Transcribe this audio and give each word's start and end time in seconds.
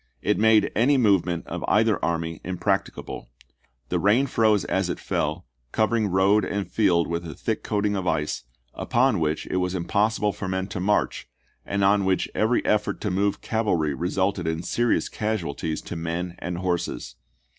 It 0.23 0.39
made 0.39 0.71
any 0.75 0.97
movement 0.97 1.45
of 1.45 1.63
either 1.67 2.03
army 2.03 2.41
impracticable. 2.43 3.29
The 3.89 3.99
rain 3.99 4.25
froze 4.25 4.65
as 4.65 4.89
it 4.89 4.99
fell, 4.99 5.45
covering 5.71 6.07
road 6.07 6.43
and 6.43 6.67
field 6.67 7.05
with 7.07 7.23
a 7.27 7.35
thick 7.35 7.63
coating 7.63 7.95
of 7.95 8.07
ice, 8.07 8.45
upon 8.73 9.19
which 9.19 9.45
it 9.51 9.57
was 9.57 9.75
impossible 9.75 10.33
for 10.33 10.47
men 10.47 10.65
to 10.69 10.79
march, 10.79 11.27
and 11.67 11.83
on 11.83 12.03
which 12.03 12.27
every 12.33 12.65
effort 12.65 12.99
to 13.01 13.11
move 13.11 13.41
cavalry 13.41 13.93
resulted 13.93 14.47
in 14.47 14.63
serious 14.63 15.07
casualties 15.07 15.83
to 15.83 15.95
men 15.95 16.33
and 16.39 16.57
horses. 16.57 17.13